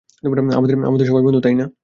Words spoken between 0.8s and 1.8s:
আমরা সবাই বন্ধু, তাইনা?